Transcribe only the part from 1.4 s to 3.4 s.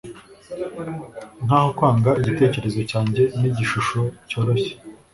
nkaho kwanga igitekerezo cyanjye